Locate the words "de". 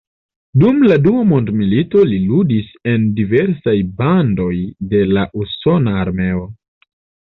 4.95-5.03